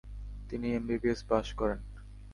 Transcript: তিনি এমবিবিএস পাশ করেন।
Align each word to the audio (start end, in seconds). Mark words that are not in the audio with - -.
তিনি 0.49 0.67
এমবিবিএস 0.73 1.21
পাশ 1.29 1.47
করেন। 1.53 1.79